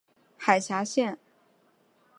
[0.35, 1.19] 海峡线。